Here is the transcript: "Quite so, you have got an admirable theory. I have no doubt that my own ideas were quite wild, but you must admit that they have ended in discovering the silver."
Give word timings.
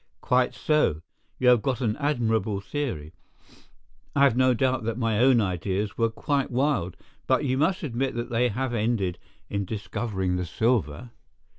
"Quite 0.21 0.55
so, 0.55 1.01
you 1.37 1.49
have 1.49 1.61
got 1.61 1.79
an 1.79 1.95
admirable 1.97 2.59
theory. 2.59 3.13
I 4.15 4.23
have 4.23 4.35
no 4.35 4.55
doubt 4.55 4.83
that 4.83 4.97
my 4.97 5.19
own 5.19 5.39
ideas 5.39 5.95
were 5.95 6.09
quite 6.09 6.49
wild, 6.49 6.97
but 7.27 7.45
you 7.45 7.55
must 7.55 7.83
admit 7.83 8.15
that 8.15 8.31
they 8.31 8.49
have 8.49 8.73
ended 8.73 9.19
in 9.47 9.63
discovering 9.63 10.37
the 10.37 10.45
silver." 10.47 11.11